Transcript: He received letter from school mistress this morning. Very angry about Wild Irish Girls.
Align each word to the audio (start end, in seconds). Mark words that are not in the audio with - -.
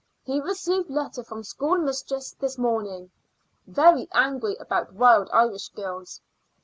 He 0.23 0.41
received 0.41 0.89
letter 0.89 1.21
from 1.23 1.43
school 1.43 1.77
mistress 1.77 2.31
this 2.31 2.57
morning. 2.57 3.11
Very 3.67 4.07
angry 4.13 4.55
about 4.55 4.93
Wild 4.95 5.29
Irish 5.31 5.69
Girls. 5.69 6.21